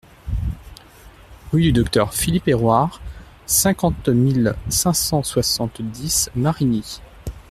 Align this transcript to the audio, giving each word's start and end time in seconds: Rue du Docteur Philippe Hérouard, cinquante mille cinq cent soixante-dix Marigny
Rue 1.51 1.61
du 1.61 1.73
Docteur 1.73 2.15
Philippe 2.15 2.47
Hérouard, 2.47 2.99
cinquante 3.45 4.09
mille 4.09 4.55
cinq 4.67 4.93
cent 4.93 5.21
soixante-dix 5.21 6.31
Marigny 6.35 7.01